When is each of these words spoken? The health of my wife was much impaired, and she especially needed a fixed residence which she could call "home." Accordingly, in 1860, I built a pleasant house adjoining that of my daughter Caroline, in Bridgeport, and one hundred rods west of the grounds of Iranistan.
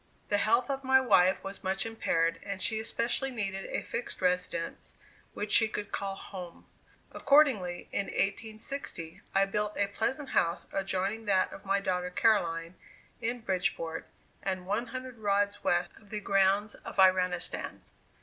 The 0.29 0.39
health 0.39 0.71
of 0.71 0.83
my 0.83 0.99
wife 0.99 1.43
was 1.43 1.63
much 1.63 1.85
impaired, 1.85 2.39
and 2.41 2.59
she 2.59 2.79
especially 2.79 3.29
needed 3.29 3.65
a 3.67 3.83
fixed 3.83 4.19
residence 4.19 4.95
which 5.35 5.51
she 5.51 5.67
could 5.67 5.91
call 5.91 6.15
"home." 6.15 6.65
Accordingly, 7.11 7.87
in 7.91 8.07
1860, 8.07 9.21
I 9.35 9.45
built 9.45 9.77
a 9.77 9.85
pleasant 9.85 10.29
house 10.29 10.65
adjoining 10.73 11.25
that 11.25 11.53
of 11.53 11.65
my 11.65 11.79
daughter 11.79 12.09
Caroline, 12.09 12.73
in 13.21 13.41
Bridgeport, 13.41 14.07
and 14.41 14.65
one 14.65 14.87
hundred 14.87 15.19
rods 15.19 15.63
west 15.63 15.91
of 16.01 16.09
the 16.09 16.19
grounds 16.19 16.73
of 16.73 16.97
Iranistan. 16.97 17.81